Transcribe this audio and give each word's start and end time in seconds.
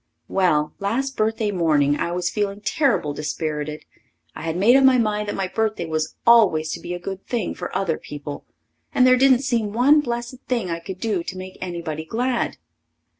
Well, 0.27 0.73
last 0.79 1.15
birthday 1.15 1.51
morning 1.51 1.97
I 1.99 2.11
was 2.11 2.31
feeling 2.31 2.61
terrible 2.61 3.13
disperrited. 3.13 3.85
I 4.35 4.41
had 4.41 4.57
made 4.57 4.75
up 4.75 4.83
my 4.83 4.97
mind 4.97 5.27
that 5.27 5.35
my 5.35 5.47
birthday 5.47 5.85
was 5.85 6.15
always 6.25 6.71
to 6.71 6.79
be 6.79 6.95
a 6.95 6.99
good 6.99 7.23
thing 7.27 7.53
for 7.53 7.69
other 7.77 7.99
people, 7.99 8.43
and 8.95 9.05
there 9.05 9.15
didn't 9.15 9.41
seem 9.43 9.73
one 9.73 10.01
blessed 10.01 10.39
thing 10.47 10.71
I 10.71 10.79
could 10.79 10.99
do 10.99 11.21
to 11.21 11.37
make 11.37 11.59
anybody 11.61 12.03
glad. 12.03 12.57